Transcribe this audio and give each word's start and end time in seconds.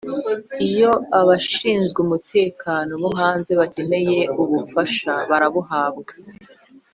Iyo 0.67 0.91
abashinzwe 1.19 1.97
umutekano 2.05 2.91
bo 3.01 3.09
hanze 3.19 3.51
bakeneye 3.59 4.19
ubufasha 4.41 5.13
barabuhabwa 5.29 6.13